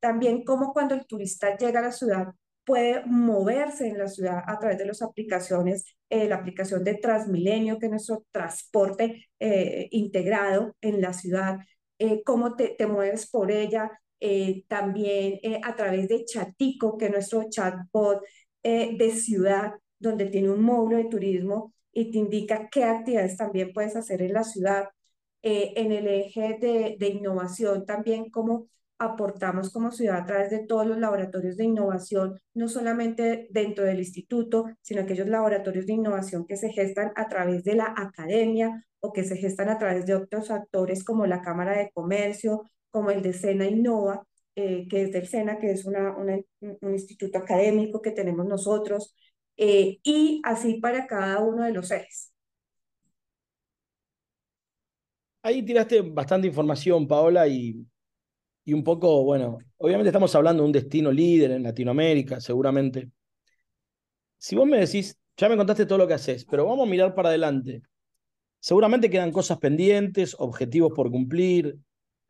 También 0.00 0.44
como 0.44 0.72
cuando 0.72 0.94
el 0.94 1.06
turista 1.06 1.58
llega 1.58 1.80
a 1.80 1.82
la 1.82 1.92
ciudad, 1.92 2.28
puede 2.64 3.04
moverse 3.04 3.86
en 3.86 3.98
la 3.98 4.08
ciudad 4.08 4.42
a 4.46 4.58
través 4.58 4.78
de 4.78 4.86
las 4.86 5.02
aplicaciones, 5.02 5.84
eh, 6.08 6.26
la 6.26 6.36
aplicación 6.36 6.82
de 6.84 6.94
Transmilenio, 6.94 7.78
que 7.78 7.86
es 7.86 7.92
nuestro 7.92 8.24
transporte 8.32 9.26
eh, 9.38 9.88
integrado 9.90 10.74
en 10.80 11.02
la 11.02 11.12
ciudad, 11.12 11.58
eh, 11.98 12.22
cómo 12.24 12.56
te, 12.56 12.70
te, 12.78 12.86
mueves 12.86 13.28
por 13.30 13.50
ella, 13.50 13.90
también 14.68 15.38
a 15.62 15.76
través 15.76 16.08
de 16.08 16.24
Chatico, 16.24 16.96
que 16.96 17.06
es 17.06 17.10
nuestro 17.12 17.44
chatbot 17.50 18.22
de 18.62 19.10
ciudad, 19.10 19.74
donde 20.08 20.26
tiene 20.26 20.50
un 20.50 20.62
módulo 20.62 20.96
de 20.96 21.04
turismo 21.06 21.72
y 21.92 22.10
te 22.10 22.18
indica 22.18 22.68
qué 22.70 22.84
actividades 22.84 23.36
también 23.36 23.72
puedes 23.72 23.96
hacer 23.96 24.22
en 24.22 24.32
la 24.34 24.44
ciudad. 24.44 24.88
en 25.42 25.92
el 25.92 26.06
eje 26.08 26.58
de, 26.60 26.96
de 26.98 27.08
innovación 27.08 27.86
también, 27.86 28.30
cómo 28.30 28.66
aportamos 28.98 29.70
como 29.70 29.90
ciudad 29.92 30.18
a 30.18 30.24
través 30.24 30.50
de 30.50 30.66
todos 30.66 30.86
los 30.86 30.98
laboratorios 30.98 31.56
de 31.56 31.64
innovación, 31.64 32.40
no 32.54 32.68
solamente 32.68 33.46
dentro 33.50 33.84
del 33.84 33.98
instituto, 33.98 34.66
sino 34.80 35.02
aquellos 35.02 35.28
laboratorios 35.28 35.86
de 35.86 35.92
innovación 35.94 36.46
que 36.46 36.56
se 36.56 36.70
gestan 36.70 37.12
a 37.16 37.28
través 37.28 37.64
de 37.64 37.74
la 37.74 37.94
academia 37.96 38.84
o 39.00 39.12
que 39.12 39.24
se 39.24 39.36
gestan 39.36 39.68
a 39.68 39.78
través 39.78 40.06
de 40.06 40.14
otros 40.14 40.50
actores 40.50 41.04
como 41.04 41.26
la 41.26 41.42
Cámara 41.42 41.76
de 41.76 41.90
Comercio, 41.92 42.62
como 42.90 43.10
el 43.10 43.22
de 43.22 43.34
Sena 43.34 43.66
Innova, 43.66 44.26
eh, 44.54 44.86
que 44.88 45.02
es 45.02 45.12
del 45.12 45.26
Sena, 45.26 45.58
que 45.58 45.70
es 45.70 45.84
una, 45.84 46.16
un 46.16 46.92
instituto 46.92 47.38
académico 47.38 48.00
que 48.00 48.12
tenemos 48.12 48.46
nosotros, 48.46 49.14
eh, 49.56 49.98
y 50.02 50.40
así 50.44 50.80
para 50.80 51.06
cada 51.06 51.40
uno 51.40 51.64
de 51.64 51.72
los 51.72 51.90
ejes. 51.90 52.32
Ahí 55.42 55.64
tiraste 55.64 56.00
bastante 56.00 56.48
información, 56.48 57.06
Paola, 57.06 57.46
y 57.46 57.86
y 58.66 58.72
un 58.74 58.82
poco, 58.82 59.22
bueno, 59.22 59.58
obviamente 59.78 60.08
estamos 60.08 60.34
hablando 60.34 60.64
de 60.64 60.66
un 60.66 60.72
destino 60.72 61.12
líder 61.12 61.52
en 61.52 61.62
Latinoamérica, 61.62 62.40
seguramente. 62.40 63.10
Si 64.38 64.56
vos 64.56 64.66
me 64.66 64.78
decís, 64.78 65.16
ya 65.36 65.48
me 65.48 65.56
contaste 65.56 65.86
todo 65.86 65.98
lo 65.98 66.08
que 66.08 66.14
haces, 66.14 66.44
pero 66.44 66.66
vamos 66.66 66.86
a 66.86 66.90
mirar 66.90 67.14
para 67.14 67.28
adelante. 67.28 67.82
Seguramente 68.58 69.08
quedan 69.08 69.30
cosas 69.30 69.58
pendientes, 69.58 70.34
objetivos 70.36 70.92
por 70.96 71.12
cumplir, 71.12 71.78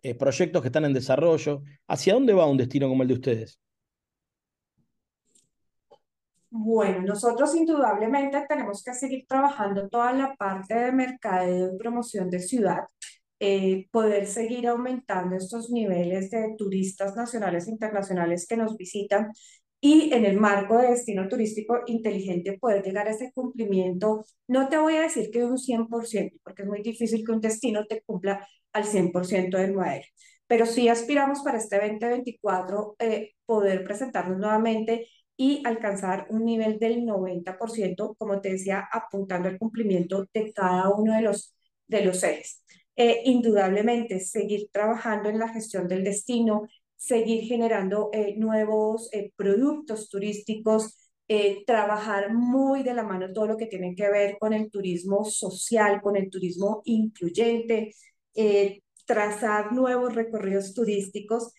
eh, 0.02 0.14
proyectos 0.14 0.60
que 0.60 0.68
están 0.68 0.84
en 0.84 0.92
desarrollo. 0.92 1.62
¿Hacia 1.88 2.12
dónde 2.12 2.34
va 2.34 2.44
un 2.46 2.58
destino 2.58 2.86
como 2.86 3.02
el 3.02 3.08
de 3.08 3.14
ustedes? 3.14 3.58
Bueno, 6.58 7.02
nosotros 7.02 7.54
indudablemente 7.54 8.44
tenemos 8.48 8.82
que 8.82 8.94
seguir 8.94 9.26
trabajando 9.28 9.88
toda 9.88 10.12
la 10.14 10.34
parte 10.36 10.74
de 10.74 10.90
mercadeo 10.92 11.74
y 11.74 11.78
promoción 11.78 12.30
de 12.30 12.40
ciudad. 12.40 12.84
Eh, 13.38 13.86
poder 13.90 14.26
seguir 14.26 14.66
aumentando 14.66 15.36
estos 15.36 15.70
niveles 15.70 16.30
de 16.30 16.54
turistas 16.56 17.14
nacionales 17.14 17.68
e 17.68 17.70
internacionales 17.72 18.46
que 18.48 18.56
nos 18.56 18.76
visitan 18.78 19.32
y 19.80 20.14
en 20.14 20.24
el 20.24 20.38
marco 20.40 20.78
de 20.78 20.88
destino 20.88 21.28
turístico 21.28 21.80
inteligente 21.86 22.58
poder 22.58 22.82
llegar 22.82 23.06
a 23.08 23.10
ese 23.10 23.32
cumplimiento. 23.34 24.24
No 24.48 24.68
te 24.70 24.78
voy 24.78 24.96
a 24.96 25.02
decir 25.02 25.30
que 25.30 25.44
un 25.44 25.58
100%, 25.58 26.40
porque 26.42 26.62
es 26.62 26.68
muy 26.68 26.82
difícil 26.82 27.24
que 27.24 27.32
un 27.32 27.40
destino 27.40 27.84
te 27.86 28.02
cumpla 28.02 28.46
al 28.72 28.84
100% 28.84 29.58
del 29.58 29.74
modelo, 29.74 30.04
pero 30.46 30.64
sí 30.66 30.88
aspiramos 30.88 31.42
para 31.42 31.58
este 31.58 31.76
2024 31.78 32.96
eh, 32.98 33.32
poder 33.44 33.84
presentarnos 33.84 34.38
nuevamente 34.38 35.06
y 35.36 35.62
alcanzar 35.64 36.26
un 36.30 36.44
nivel 36.44 36.78
del 36.78 37.04
90%, 37.04 38.14
como 38.18 38.40
te 38.40 38.50
decía, 38.52 38.88
apuntando 38.92 39.48
al 39.48 39.58
cumplimiento 39.58 40.26
de 40.32 40.52
cada 40.52 40.88
uno 40.90 41.14
de 41.14 41.22
los, 41.22 41.54
de 41.86 42.04
los 42.04 42.22
ejes. 42.22 42.62
eh, 42.98 43.22
indudablemente 43.26 44.20
seguir 44.20 44.70
trabajando 44.72 45.28
en 45.28 45.38
la 45.38 45.48
gestión 45.48 45.86
del 45.88 46.02
destino, 46.04 46.66
seguir 46.96 47.44
generando 47.44 48.08
eh, 48.12 48.34
nuevos 48.38 49.10
eh, 49.12 49.32
productos 49.36 50.08
turísticos, 50.08 50.96
trabajar 51.66 52.32
muy 52.32 52.84
de 52.84 52.94
la 52.94 53.02
mano 53.02 53.32
todo 53.32 53.48
lo 53.48 53.56
que 53.56 53.66
tiene 53.66 53.96
que 53.96 54.08
ver 54.08 54.36
con 54.38 54.52
el 54.52 54.70
turismo 54.70 55.24
social, 55.24 56.00
con 56.00 56.16
el 56.16 56.30
turismo 56.30 56.82
incluyente, 56.84 57.92
trazar 59.06 59.72
nuevos 59.72 60.14
recorridos 60.14 60.72
turísticos, 60.72 61.52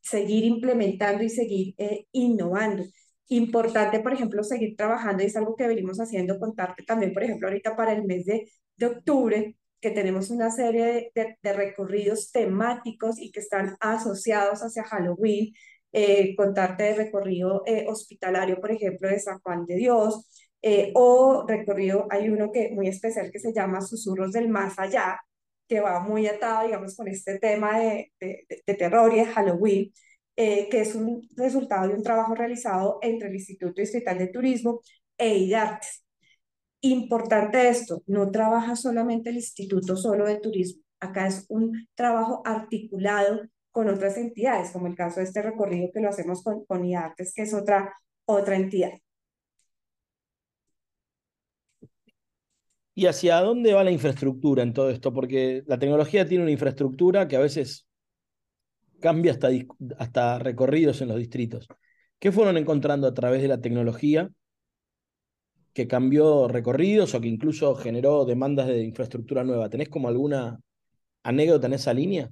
seguir 0.00 0.44
implementando 0.44 1.22
y 1.22 1.28
seguir 1.30 1.74
innovando. 2.12 2.84
Importante, 3.28 4.00
por 4.00 4.12
ejemplo, 4.12 4.42
seguir 4.42 4.76
trabajando, 4.76 5.22
y 5.22 5.26
es 5.26 5.36
algo 5.36 5.54
que 5.56 5.68
venimos 5.68 5.98
haciendo, 6.00 6.38
contarte 6.38 6.82
también, 6.84 7.12
por 7.12 7.22
ejemplo, 7.22 7.48
ahorita 7.48 7.76
para 7.76 7.92
el 7.92 8.04
mes 8.04 8.26
de, 8.26 8.50
de 8.76 8.86
octubre, 8.86 9.56
que 9.80 9.90
tenemos 9.90 10.30
una 10.30 10.50
serie 10.50 11.10
de, 11.14 11.38
de, 11.42 11.52
recorridos 11.52 12.30
temáticos 12.32 13.18
y 13.20 13.30
que 13.30 13.40
están 13.40 13.76
asociados 13.80 14.60
hacia 14.60 14.84
Halloween, 14.84 15.52
eh, 15.92 16.36
contarte 16.36 16.84
de 16.84 16.94
recorrido 16.94 17.62
eh, 17.66 17.86
hospitalario, 17.88 18.60
por 18.60 18.70
ejemplo, 18.70 19.08
de 19.08 19.18
San 19.18 19.40
Juan 19.40 19.66
de 19.66 19.76
Dios, 19.76 20.28
eh, 20.62 20.92
o 20.94 21.44
recorrido, 21.48 22.06
hay 22.10 22.28
uno 22.28 22.52
que 22.52 22.70
muy 22.70 22.88
especial 22.88 23.30
que 23.32 23.40
se 23.40 23.52
llama 23.52 23.80
Susurros 23.80 24.32
del 24.32 24.48
Más 24.48 24.78
Allá, 24.78 25.18
que 25.70 25.80
va 25.80 26.00
muy 26.00 26.26
atado, 26.26 26.66
digamos, 26.66 26.96
con 26.96 27.06
este 27.06 27.38
tema 27.38 27.78
de, 27.78 28.12
de, 28.18 28.44
de 28.66 28.74
terror 28.74 29.14
y 29.14 29.20
de 29.20 29.26
Halloween, 29.26 29.92
que 30.34 30.80
es 30.80 30.94
un 30.96 31.28
resultado 31.36 31.86
de 31.86 31.94
un 31.94 32.02
trabajo 32.02 32.34
realizado 32.34 32.98
entre 33.02 33.28
el 33.28 33.34
Instituto 33.36 33.80
Distrital 33.80 34.18
de 34.18 34.28
Turismo 34.28 34.80
e 35.16 35.36
IDARTES. 35.38 36.04
Importante 36.80 37.68
esto, 37.68 38.02
no 38.06 38.30
trabaja 38.30 38.74
solamente 38.74 39.30
el 39.30 39.36
Instituto 39.36 39.96
solo 39.96 40.26
de 40.26 40.40
Turismo, 40.40 40.82
acá 40.98 41.26
es 41.28 41.46
un 41.48 41.86
trabajo 41.94 42.42
articulado 42.44 43.42
con 43.70 43.88
otras 43.88 44.16
entidades, 44.16 44.70
como 44.72 44.88
el 44.88 44.96
caso 44.96 45.20
de 45.20 45.26
este 45.26 45.42
recorrido 45.42 45.90
que 45.92 46.00
lo 46.00 46.08
hacemos 46.08 46.42
con, 46.42 46.64
con 46.64 46.84
IARTES, 46.84 47.32
que 47.34 47.42
es 47.42 47.54
otra, 47.54 47.94
otra 48.24 48.56
entidad. 48.56 48.92
¿Y 52.94 53.06
hacia 53.06 53.40
dónde 53.40 53.72
va 53.72 53.84
la 53.84 53.90
infraestructura 53.90 54.62
en 54.62 54.72
todo 54.72 54.90
esto? 54.90 55.12
Porque 55.12 55.62
la 55.66 55.78
tecnología 55.78 56.26
tiene 56.26 56.42
una 56.44 56.52
infraestructura 56.52 57.28
que 57.28 57.36
a 57.36 57.40
veces 57.40 57.86
cambia 59.00 59.32
hasta, 59.32 59.48
hasta 59.98 60.38
recorridos 60.38 61.00
en 61.00 61.08
los 61.08 61.18
distritos. 61.18 61.66
¿Qué 62.18 62.32
fueron 62.32 62.56
encontrando 62.56 63.06
a 63.06 63.14
través 63.14 63.40
de 63.42 63.48
la 63.48 63.60
tecnología 63.60 64.30
que 65.72 65.86
cambió 65.86 66.48
recorridos 66.48 67.14
o 67.14 67.20
que 67.20 67.28
incluso 67.28 67.74
generó 67.74 68.24
demandas 68.24 68.66
de 68.66 68.82
infraestructura 68.82 69.44
nueva. 69.44 69.70
¿Tenés 69.70 69.88
como 69.88 70.08
alguna 70.08 70.60
anécdota 71.22 71.66
en 71.66 71.74
esa 71.74 71.94
línea? 71.94 72.30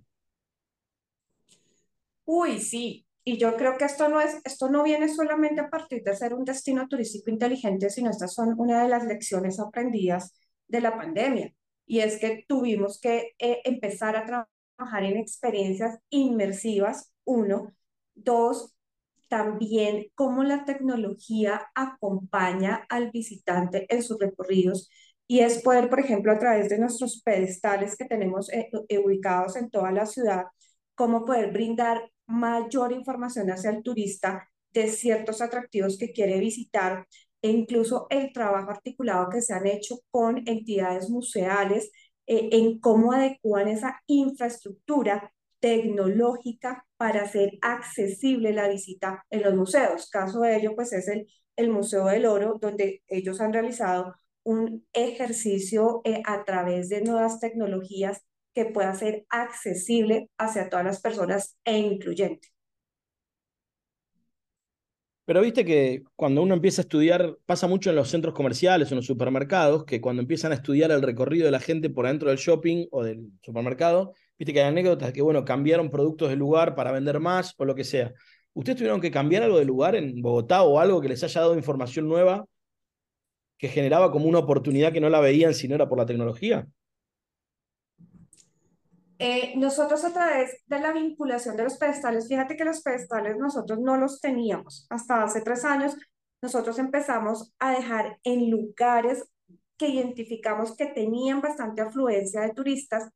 Uy, 2.25 2.61
sí. 2.61 3.07
Y 3.25 3.37
yo 3.37 3.57
creo 3.57 3.77
que 3.77 3.85
esto 3.85 4.09
no 4.09 4.21
es, 4.21 4.41
esto 4.45 4.71
no 4.71 4.83
viene 4.83 5.09
solamente 5.09 5.61
a 5.61 5.69
partir 5.69 6.03
de 6.03 6.17
ser 6.17 6.35
un 6.35 6.45
destino 6.45 6.89
turístico 6.89 7.31
inteligente, 7.31 7.91
sino 7.91 8.11
estas 8.11 8.33
son 8.33 8.55
una 8.59 8.83
de 8.83 8.89
las 8.89 9.05
lecciones 9.05 9.61
aprendidas 9.61 10.33
de 10.69 10.81
la 10.81 10.97
pandemia. 10.97 11.53
Y 11.87 12.01
es 12.01 12.19
que 12.19 12.45
tuvimos 12.47 13.01
que 13.01 13.35
eh, 13.39 13.61
empezar 13.65 14.17
a 14.17 14.27
trabajar 14.27 15.05
en 15.05 15.17
experiencias 15.17 15.99
inmersivas, 16.11 17.13
uno. 17.25 17.75
Dos, 18.15 18.75
también 19.29 20.09
cómo 20.15 20.43
la 20.43 20.65
tecnología 20.65 21.71
acompaña 21.75 22.87
al 22.89 23.11
visitante 23.11 23.87
en 23.89 24.03
sus 24.03 24.19
recorridos 24.19 24.91
y 25.31 25.41
es 25.41 25.63
poder, 25.63 25.91
por 25.91 26.01
ejemplo, 26.01 26.33
a 26.33 26.39
través 26.39 26.71
de 26.71 26.79
nuestros 26.79 27.23
pedestales 27.23 27.97
que 27.97 28.07
tenemos 28.07 28.51
eh, 28.51 28.71
eh, 28.89 28.99
ubicados 28.99 29.57
en 29.57 29.71
toda 29.71 29.93
la 29.93 30.07
ciudad, 30.07 30.47
cómo 30.95 31.27
poder 31.27 31.53
brindar 31.53 32.11
mayor 32.27 32.93
información 32.93 33.51
hacia 33.51 33.71
el 33.71 33.83
turista 33.83 34.49
de 34.73 34.89
ciertos 34.89 35.43
atractivos 35.43 35.99
que 35.99 36.13
quiere 36.13 36.39
visitar 36.41 37.07
e 37.43 37.51
incluso 37.51 38.07
el 38.11 38.33
trabajo 38.33 38.71
articulado 38.71 39.29
que 39.31 39.41
se 39.43 39.55
han 39.55 39.67
hecho 39.67 39.99
con 40.11 40.39
entidades 40.47 41.11
museales 41.11 41.91
eh, 42.27 42.51
en 42.53 42.79
cómo 42.81 43.13
adecuan 43.13 43.69
esa 43.69 44.01
infraestructura 44.07 45.33
tecnológica 45.61 46.87
para 46.97 47.23
hacer 47.23 47.59
accesible 47.63 48.53
la 48.53 48.69
visita 48.69 49.25
en 49.31 49.43
los 49.43 49.55
museos. 49.55 50.11
Caso 50.11 50.41
de 50.41 50.57
ello, 50.57 50.75
pues 50.75 50.93
es 50.93 51.09
el, 51.09 51.27
Museo 51.71 52.07
del 52.07 52.27
Oro, 52.27 52.59
donde 52.61 53.03
ellos 53.09 53.41
han 53.41 53.53
realizado 53.53 54.15
un 54.45 54.87
ejercicio 54.93 56.03
eh, 56.05 56.23
a 56.25 56.45
través 56.45 56.89
de 56.89 57.03
nuevas 57.03 57.41
tecnologías 57.41 58.23
que 58.55 58.67
pueda 58.67 58.95
ser 58.95 59.27
accesible 59.29 60.31
hacia 60.39 60.69
todas 60.69 60.85
las 60.85 61.01
personas 61.01 61.57
e 61.65 61.79
incluyente. 61.79 62.49
Pero 65.29 65.43
viste 65.43 65.63
que 65.63 66.05
cuando 66.17 66.43
uno 66.43 66.55
empieza 66.55 66.81
a 66.81 66.85
estudiar, 66.85 67.37
pasa 67.45 67.67
mucho 67.67 67.91
en 67.91 67.97
los 67.97 68.09
centros 68.09 68.33
comerciales 68.33 68.91
o 68.91 68.95
en 68.95 68.97
los 68.97 69.05
supermercados, 69.05 69.85
que 69.85 70.01
cuando 70.01 70.23
empiezan 70.23 70.53
a 70.53 70.55
estudiar 70.55 70.91
el 70.91 71.03
recorrido 71.03 71.45
de 71.45 71.51
la 71.51 71.61
gente 71.61 71.91
por 71.91 72.07
dentro 72.07 72.31
del 72.31 72.39
shopping 72.39 72.87
o 72.91 73.05
del 73.05 73.31
supermercado, 73.43 74.15
Viste 74.39 74.55
que 74.55 74.63
hay 74.63 74.69
anécdotas 74.69 75.13
que, 75.13 75.21
bueno, 75.21 75.45
cambiaron 75.45 75.91
productos 75.91 76.31
del 76.31 76.39
lugar 76.39 76.75
para 76.75 76.93
vender 76.93 77.21
más 77.21 77.55
o 77.59 77.67
lo 77.67 77.75
que 77.75 77.85
sea. 77.85 78.15
¿Ustedes 78.55 78.79
tuvieron 78.79 79.01
que 79.01 79.11
cambiar 79.11 79.43
algo 79.43 79.59
de 79.59 79.65
lugar 79.67 79.97
en 79.97 80.23
Bogotá 80.23 80.63
o 80.63 80.79
algo 80.79 81.01
que 81.01 81.09
les 81.09 81.23
haya 81.25 81.41
dado 81.43 81.57
información 81.57 82.09
nueva 82.09 82.47
que 83.59 83.69
generaba 83.69 84.11
como 84.13 84.27
una 84.27 84.39
oportunidad 84.39 84.93
que 84.93 85.01
no 85.01 85.11
la 85.11 85.21
veían 85.21 85.53
si 85.53 85.69
no 85.69 85.75
era 85.75 85.89
por 85.89 85.99
la 85.99 86.07
tecnología? 86.07 86.67
Eh, 89.19 89.55
nosotros 89.57 90.05
a 90.05 90.13
través 90.13 90.63
de 90.67 90.79
la 90.79 90.93
vinculación 90.93 91.57
de 91.57 91.65
los 91.65 91.77
pedestales, 91.77 92.29
fíjate 92.29 92.57
que 92.57 92.65
los 92.65 92.83
pedestales 92.83 93.37
nosotros 93.37 93.79
no 93.81 93.97
los 93.97 94.21
teníamos. 94.21 94.87
Hasta 94.91 95.25
hace 95.25 95.41
tres 95.41 95.65
años 95.65 95.97
nosotros 96.41 96.79
empezamos 96.79 97.53
a 97.59 97.73
dejar 97.73 98.19
en 98.23 98.51
lugares 98.51 99.25
que 99.77 99.89
identificamos 99.89 100.77
que 100.77 100.87
tenían 100.87 101.41
bastante 101.41 101.83
afluencia 101.83 102.43
de 102.43 102.55
turistas 102.55 103.09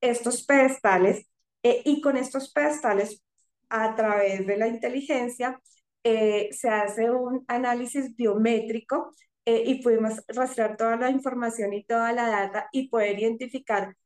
estos 0.00 0.44
pedestales 0.44 1.26
eh, 1.62 1.82
y 1.84 2.00
con 2.00 2.16
estos 2.16 2.52
pedestales 2.52 3.22
a 3.68 3.94
través 3.94 4.46
de 4.46 4.56
la 4.56 4.68
inteligencia 4.68 5.60
eh, 6.04 6.48
se 6.52 6.68
hace 6.68 7.10
un 7.10 7.44
análisis 7.48 8.14
biométrico 8.16 9.12
eh, 9.44 9.62
y 9.66 9.82
pudimos 9.82 10.22
rastrear 10.28 10.76
toda 10.76 10.96
la 10.96 11.10
información 11.10 11.72
y 11.74 11.84
toda 11.84 12.12
la 12.12 12.28
data 12.28 12.68
y 12.72 12.88
poder 12.88 13.18
identificar, 13.18 13.96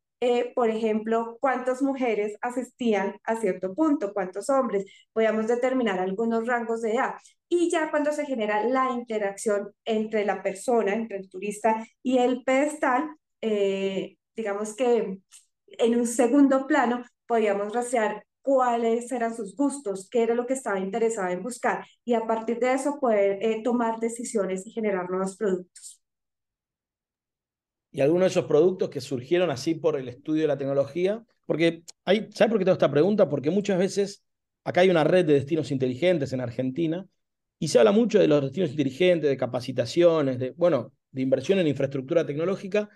por 0.55 0.69
ejemplo, 0.69 1.37
cuántas 1.39 1.81
mujeres 1.81 2.35
asistían 2.41 3.15
a 3.23 3.35
cierto 3.35 3.73
punto, 3.75 4.13
cuántos 4.13 4.49
hombres, 4.49 4.85
podíamos 5.13 5.47
determinar 5.47 5.99
algunos 5.99 6.47
rangos 6.47 6.81
de 6.81 6.93
edad. 6.93 7.15
Y 7.47 7.69
ya 7.69 7.91
cuando 7.91 8.11
se 8.11 8.25
genera 8.25 8.63
la 8.63 8.91
interacción 8.91 9.71
entre 9.85 10.25
la 10.25 10.41
persona, 10.41 10.93
entre 10.93 11.17
el 11.17 11.29
turista 11.29 11.85
y 12.01 12.17
el 12.17 12.43
pedestal, 12.43 13.15
digamos 14.35 14.75
que 14.75 15.19
en 15.67 15.99
un 15.99 16.07
segundo 16.07 16.67
plano 16.67 17.03
podíamos 17.27 17.73
rastrear 17.73 18.25
cuáles 18.41 19.11
eran 19.11 19.35
sus 19.35 19.55
gustos, 19.55 20.07
qué 20.09 20.23
era 20.23 20.35
lo 20.35 20.45
que 20.45 20.53
estaba 20.53 20.79
interesado 20.79 21.29
en 21.29 21.41
buscar 21.41 21.85
y 22.03 22.13
a 22.13 22.27
partir 22.27 22.59
de 22.59 22.73
eso 22.73 22.99
poder 22.99 23.39
eh, 23.41 23.63
tomar 23.63 23.99
decisiones 23.99 24.67
y 24.67 24.71
generar 24.71 25.09
nuevos 25.09 25.35
productos. 25.35 25.94
Y 27.95 28.01
algunos 28.01 28.25
de 28.25 28.31
esos 28.31 28.43
productos 28.43 28.89
que 28.89 28.99
surgieron 28.99 29.49
así 29.49 29.73
por 29.73 29.97
el 29.97 30.09
estudio 30.09 30.41
de 30.41 30.49
la 30.49 30.57
tecnología, 30.57 31.23
porque 31.45 31.83
hay, 32.03 32.27
¿sabes 32.33 32.51
por 32.51 32.59
qué 32.59 32.65
tengo 32.65 32.73
esta 32.73 32.91
pregunta? 32.91 33.29
Porque 33.29 33.51
muchas 33.51 33.79
veces 33.79 34.21
acá 34.65 34.81
hay 34.81 34.89
una 34.89 35.05
red 35.05 35.23
de 35.23 35.35
destinos 35.35 35.71
inteligentes 35.71 36.33
en 36.33 36.41
Argentina 36.41 37.07
y 37.57 37.69
se 37.69 37.79
habla 37.79 37.93
mucho 37.93 38.19
de 38.19 38.27
los 38.27 38.41
destinos 38.41 38.71
inteligentes, 38.71 39.29
de 39.29 39.37
capacitaciones, 39.37 40.39
de, 40.39 40.51
bueno, 40.57 40.91
de 41.11 41.21
inversión 41.21 41.57
en 41.59 41.67
infraestructura 41.67 42.25
tecnológica, 42.25 42.89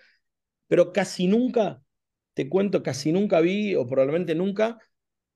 pero 0.68 0.92
casi 0.92 1.28
nunca 1.28 1.82
te 2.34 2.50
cuento, 2.50 2.84
casi 2.84 3.14
nunca 3.14 3.40
vi, 3.40 3.76
o 3.76 3.88
probablemente 3.88 4.36
nunca, 4.36 4.80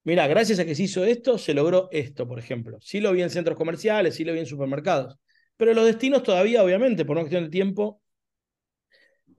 mira, 0.04 0.28
gracias 0.28 0.60
a 0.60 0.66
que 0.66 0.76
se 0.76 0.84
hizo 0.84 1.06
esto, 1.06 1.38
se 1.38 1.54
logró 1.54 1.88
esto, 1.94 2.28
por 2.28 2.38
ejemplo. 2.38 2.80
Sí 2.82 3.00
lo 3.00 3.14
vi 3.14 3.22
en 3.22 3.30
centros 3.30 3.58
comerciales, 3.58 4.16
sí 4.16 4.26
lo 4.26 4.34
vi 4.34 4.40
en 4.40 4.46
supermercados. 4.46 5.16
Pero 5.56 5.74
los 5.74 5.86
destinos 5.86 6.22
todavía, 6.22 6.62
obviamente, 6.66 7.06
por 7.06 7.16
una 7.16 7.22
cuestión 7.22 7.46
de 7.46 7.50
tiempo, 7.50 8.02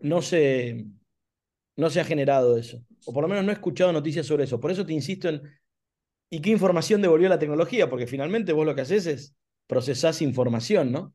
no 0.05 0.23
se, 0.23 0.87
no 1.77 1.91
se 1.91 2.01
ha 2.01 2.05
generado 2.05 2.57
eso. 2.57 2.85
O 3.07 3.13
por 3.13 3.23
lo 3.23 3.29
menos 3.29 3.45
no 3.45 3.51
he 3.51 3.55
escuchado 3.55 3.93
noticias 3.93 4.27
sobre 4.27 4.45
eso. 4.45 4.61
Por 4.61 4.71
eso 4.71 4.87
te 4.87 4.93
insisto 4.93 5.29
en, 5.29 5.43
¿y 6.31 6.41
qué 6.41 6.51
información 6.51 7.03
devolvió 7.03 7.29
la 7.29 7.39
tecnología? 7.39 7.91
Porque 7.91 8.07
finalmente 8.07 8.53
vos 8.53 8.67
lo 8.67 8.75
que 8.75 8.83
haces 8.83 9.07
es 9.07 9.37
procesás 9.67 10.23
información, 10.23 10.93
¿no? 10.93 11.15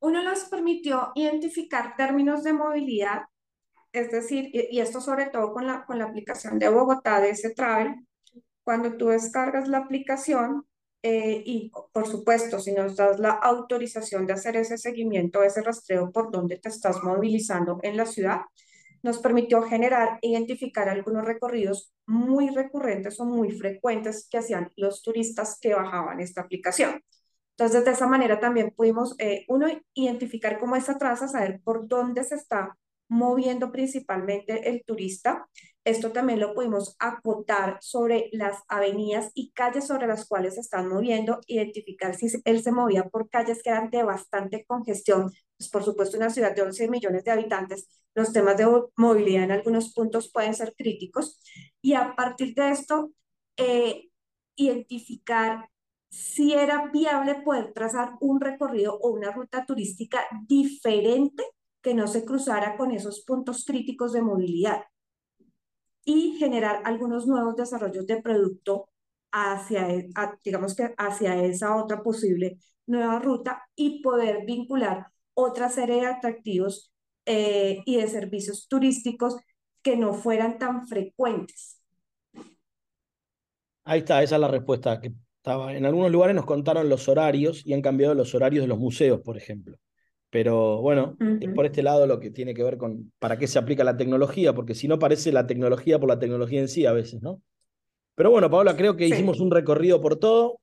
Uno 0.00 0.22
nos 0.22 0.40
permitió 0.44 1.12
identificar 1.14 1.96
términos 1.96 2.44
de 2.44 2.52
movilidad 2.52 3.22
es 3.94 4.10
decir, 4.10 4.50
y, 4.52 4.80
esto 4.80 5.00
sobre 5.00 5.26
todo 5.26 5.52
con 5.52 5.68
la, 5.68 5.86
con 5.86 6.00
la 6.00 6.06
aplicación 6.06 6.58
de 6.58 6.68
Bogotá 6.68 7.20
de 7.20 7.30
ese 7.30 7.54
Travel, 7.54 7.94
cuando 8.64 8.96
tú 8.96 9.06
descargas 9.06 9.68
la 9.68 9.78
aplicación, 9.78 10.66
eh, 11.06 11.42
y 11.44 11.70
por 11.92 12.06
supuesto, 12.08 12.58
si 12.58 12.72
nos 12.72 12.96
das 12.96 13.20
la 13.20 13.32
autorización 13.32 14.26
de 14.26 14.32
hacer 14.32 14.56
ese 14.56 14.78
seguimiento, 14.78 15.42
ese 15.42 15.60
rastreo 15.60 16.10
por 16.10 16.32
dónde 16.32 16.56
te 16.56 16.70
estás 16.70 17.02
movilizando 17.02 17.78
en 17.82 17.98
la 17.98 18.06
ciudad, 18.06 18.40
nos 19.02 19.18
permitió 19.18 19.60
generar 19.60 20.18
identificar 20.22 20.88
algunos 20.88 21.26
recorridos 21.26 21.92
muy 22.06 22.48
recurrentes 22.48 23.20
o 23.20 23.26
muy 23.26 23.50
frecuentes 23.50 24.26
que 24.30 24.38
hacían 24.38 24.72
los 24.76 25.02
turistas 25.02 25.58
que 25.60 25.74
bajaban 25.74 26.20
esta 26.20 26.40
aplicación. 26.40 27.02
Entonces, 27.50 27.84
de 27.84 27.90
esa 27.90 28.06
manera 28.06 28.40
también 28.40 28.72
pudimos, 28.74 29.14
eh, 29.18 29.44
uno, 29.48 29.66
identificar 29.92 30.58
cómo 30.58 30.74
esa 30.74 30.96
traza, 30.96 31.28
saber 31.28 31.60
por 31.62 31.86
dónde 31.86 32.24
se 32.24 32.36
está 32.36 32.78
moviendo 33.08 33.70
principalmente 33.70 34.70
el 34.70 34.82
turista. 34.86 35.46
Esto 35.84 36.12
también 36.12 36.40
lo 36.40 36.54
pudimos 36.54 36.96
acotar 36.98 37.76
sobre 37.82 38.30
las 38.32 38.62
avenidas 38.68 39.30
y 39.34 39.52
calles 39.52 39.86
sobre 39.86 40.06
las 40.06 40.26
cuales 40.26 40.54
se 40.54 40.60
están 40.60 40.88
moviendo, 40.88 41.40
identificar 41.46 42.14
si 42.14 42.28
él 42.46 42.62
se 42.62 42.72
movía 42.72 43.04
por 43.10 43.28
calles 43.28 43.62
que 43.62 43.68
eran 43.68 43.90
de 43.90 44.02
bastante 44.02 44.64
congestión. 44.64 45.30
Pues 45.58 45.68
por 45.68 45.84
supuesto, 45.84 46.16
una 46.16 46.30
ciudad 46.30 46.54
de 46.54 46.62
11 46.62 46.88
millones 46.88 47.24
de 47.24 47.32
habitantes, 47.32 47.86
los 48.14 48.32
temas 48.32 48.56
de 48.56 48.66
movilidad 48.96 49.44
en 49.44 49.52
algunos 49.52 49.92
puntos 49.92 50.30
pueden 50.32 50.54
ser 50.54 50.74
críticos. 50.74 51.38
Y 51.82 51.92
a 51.92 52.14
partir 52.16 52.54
de 52.54 52.70
esto, 52.70 53.12
eh, 53.58 54.08
identificar 54.56 55.68
si 56.08 56.54
era 56.54 56.90
viable 56.92 57.42
poder 57.42 57.72
trazar 57.74 58.12
un 58.20 58.40
recorrido 58.40 58.96
o 58.98 59.10
una 59.10 59.32
ruta 59.32 59.66
turística 59.66 60.20
diferente 60.46 61.44
que 61.82 61.92
no 61.92 62.06
se 62.06 62.24
cruzara 62.24 62.76
con 62.78 62.92
esos 62.92 63.22
puntos 63.24 63.64
críticos 63.66 64.12
de 64.14 64.22
movilidad 64.22 64.84
y 66.04 66.36
generar 66.38 66.82
algunos 66.84 67.26
nuevos 67.26 67.56
desarrollos 67.56 68.06
de 68.06 68.20
producto 68.20 68.88
hacia, 69.32 69.90
e, 69.90 70.08
digamos 70.44 70.74
que 70.74 70.94
hacia 70.96 71.42
esa 71.44 71.76
otra 71.76 72.02
posible 72.02 72.58
nueva 72.86 73.18
ruta 73.18 73.62
y 73.74 74.02
poder 74.02 74.44
vincular 74.44 75.06
otra 75.34 75.68
serie 75.68 75.96
de 75.96 76.06
atractivos 76.06 76.92
eh, 77.26 77.82
y 77.86 77.96
de 77.96 78.08
servicios 78.08 78.68
turísticos 78.68 79.36
que 79.82 79.96
no 79.96 80.14
fueran 80.14 80.58
tan 80.58 80.86
frecuentes. 80.86 81.80
Ahí 83.84 84.00
está, 84.00 84.22
esa 84.22 84.36
es 84.36 84.40
la 84.40 84.48
respuesta 84.48 85.00
que 85.00 85.12
estaba. 85.36 85.74
En 85.74 85.84
algunos 85.84 86.10
lugares 86.10 86.34
nos 86.34 86.46
contaron 86.46 86.88
los 86.88 87.08
horarios 87.08 87.66
y 87.66 87.74
han 87.74 87.82
cambiado 87.82 88.14
los 88.14 88.34
horarios 88.34 88.64
de 88.64 88.68
los 88.68 88.78
museos, 88.78 89.20
por 89.20 89.36
ejemplo. 89.36 89.76
Pero 90.34 90.80
bueno, 90.80 91.16
es 91.40 91.48
por 91.54 91.64
este 91.64 91.80
lado 91.80 92.08
lo 92.08 92.18
que 92.18 92.32
tiene 92.32 92.54
que 92.54 92.64
ver 92.64 92.76
con 92.76 93.12
para 93.20 93.38
qué 93.38 93.46
se 93.46 93.56
aplica 93.56 93.84
la 93.84 93.96
tecnología, 93.96 94.52
porque 94.52 94.74
si 94.74 94.88
no 94.88 94.98
parece 94.98 95.30
la 95.30 95.46
tecnología 95.46 96.00
por 96.00 96.08
la 96.08 96.18
tecnología 96.18 96.58
en 96.58 96.66
sí 96.66 96.86
a 96.86 96.92
veces, 96.92 97.22
¿no? 97.22 97.40
Pero 98.16 98.32
bueno, 98.32 98.50
Paola, 98.50 98.74
creo 98.74 98.96
que 98.96 99.06
hicimos 99.06 99.38
un 99.38 99.52
recorrido 99.52 100.00
por 100.00 100.16
todo. 100.16 100.58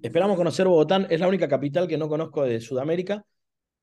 Esperamos 0.00 0.36
conocer 0.36 0.68
Bogotá, 0.68 1.04
es 1.10 1.18
la 1.18 1.26
única 1.26 1.48
capital 1.48 1.88
que 1.88 1.98
no 1.98 2.08
conozco 2.08 2.44
de 2.44 2.60
Sudamérica, 2.60 3.24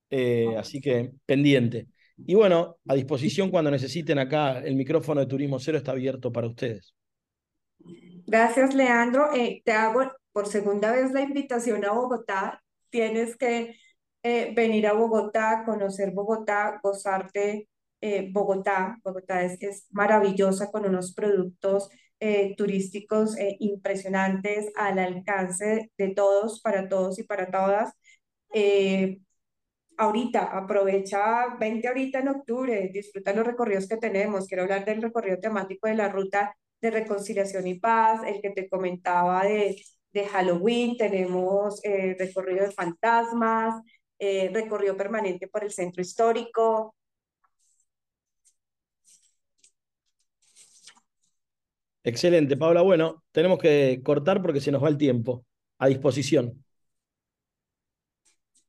eh, 0.09 0.55
así 0.57 0.79
que 0.79 1.11
pendiente. 1.25 1.87
Y 2.25 2.35
bueno, 2.35 2.77
a 2.87 2.95
disposición 2.95 3.51
cuando 3.51 3.69
necesiten 3.69 4.19
acá, 4.19 4.59
el 4.59 4.77
micrófono 4.77 5.19
de 5.19 5.27
Turismo 5.27 5.59
Cero 5.59 5.79
está 5.79 5.91
abierto 5.91 6.31
para 6.31 6.47
ustedes. 6.47 6.95
Gracias, 8.25 8.73
Leandro. 8.73 9.33
Eh, 9.35 9.61
te 9.65 9.73
hago 9.73 10.09
por 10.31 10.47
segunda 10.47 10.93
vez 10.93 11.11
la 11.11 11.23
invitación 11.23 11.83
a 11.83 11.91
Bogotá. 11.91 12.63
Tienes 12.89 13.35
que 13.35 13.75
eh, 14.23 14.53
venir 14.55 14.87
a 14.87 14.93
Bogotá, 14.93 15.63
conocer 15.65 16.11
Bogotá, 16.11 16.79
gozarte 16.83 17.69
eh, 18.01 18.29
Bogotá. 18.31 18.99
Bogotá 19.03 19.43
es, 19.43 19.61
es, 19.61 19.87
maravillosa 19.91 20.71
con 20.71 20.85
unos 20.85 21.13
productos 21.13 21.89
eh, 22.19 22.55
turísticos 22.57 23.35
impresionantes 23.59 24.71
al 24.75 24.99
alcance 24.99 25.91
de 25.97 26.09
todos, 26.09 26.61
para 26.61 26.89
todos 26.89 27.19
y 27.19 27.23
para 27.23 27.49
todas. 27.51 27.93
ahorita, 29.97 30.43
aprovecha, 30.57 31.55
20 31.59 31.87
ahorita 31.87 32.19
en 32.19 32.27
octubre, 32.29 32.89
disfruta 32.93 33.33
los 33.33 33.45
recorridos 33.45 33.87
que 33.87 33.97
tenemos. 33.97 34.47
Quiero 34.47 34.63
hablar 34.63 34.85
del 34.85 35.01
recorrido 35.01 35.39
temático 35.39 35.87
de 35.87 35.95
la 35.95 36.09
ruta 36.09 36.55
de 36.81 36.91
reconciliación 36.91 37.65
y 37.67 37.79
paz, 37.79 38.21
el 38.25 38.41
que 38.41 38.51
te 38.51 38.69
comentaba 38.69 39.43
de, 39.43 39.75
de 40.13 40.25
Halloween, 40.27 40.97
tenemos 40.97 41.81
recorrido 41.83 42.65
de 42.65 42.71
fantasmas, 42.71 43.81
eh, 44.19 44.49
recorrido 44.53 44.95
permanente 44.95 45.47
por 45.47 45.63
el 45.63 45.71
centro 45.71 46.01
histórico. 46.01 46.95
Excelente, 52.03 52.55
Paula. 52.55 52.81
Bueno, 52.81 53.23
tenemos 53.31 53.59
que 53.59 53.99
cortar 54.03 54.41
porque 54.41 54.61
se 54.61 54.71
nos 54.71 54.83
va 54.83 54.87
el 54.87 54.97
tiempo. 54.97 55.45
A 55.79 55.87
disposición. 55.87 56.63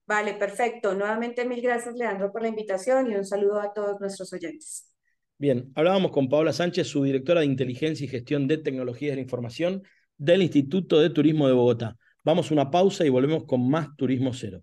Vale, 0.07 0.35
perfecto. 0.35 0.95
Nuevamente 0.95 1.45
mil 1.45 1.61
gracias, 1.61 1.95
Leandro, 1.95 2.33
por 2.33 2.43
la 2.43 2.49
invitación 2.49 3.13
y 3.13 3.15
un 3.15 3.25
saludo 3.25 3.61
a 3.61 3.73
todos 3.73 4.01
nuestros 4.01 4.33
oyentes. 4.33 4.93
Bien, 5.39 5.71
hablábamos 5.77 6.11
con 6.11 6.29
Paula 6.29 6.53
Sánchez, 6.53 6.89
su 6.89 7.05
directora 7.05 7.41
de 7.41 7.47
Inteligencia 7.47 8.05
y 8.05 8.09
Gestión 8.09 8.49
de 8.49 8.59
Tecnologías 8.59 9.13
de 9.13 9.17
la 9.17 9.23
Información 9.23 9.83
del 10.17 10.43
Instituto 10.43 10.99
de 10.99 11.11
Turismo 11.11 11.47
de 11.47 11.53
Bogotá. 11.53 11.97
Vamos 12.25 12.51
a 12.51 12.55
una 12.55 12.71
pausa 12.71 13.07
y 13.07 13.09
volvemos 13.09 13.45
con 13.45 13.71
más 13.71 13.95
Turismo 13.97 14.33
Cero. 14.33 14.63